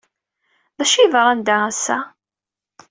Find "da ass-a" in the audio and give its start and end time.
1.47-1.97